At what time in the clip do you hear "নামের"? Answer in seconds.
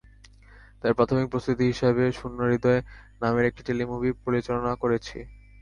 3.21-3.47